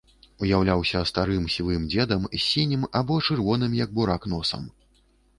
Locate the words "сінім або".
2.45-3.19